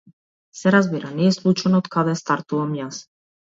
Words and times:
Се 0.61 0.71
разбира, 0.75 1.11
не 1.21 1.29
е 1.33 1.37
случајно 1.37 1.83
од 1.85 1.93
каде 1.99 2.19
стартувам 2.25 2.77
јас. 2.83 3.07